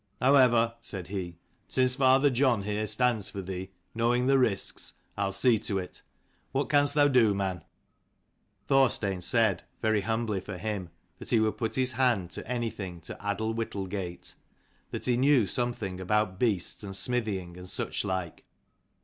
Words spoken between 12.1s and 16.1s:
to anything to addle whittlegate: that he knew something